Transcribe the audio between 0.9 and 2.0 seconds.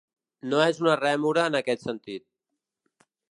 rèmora en aquest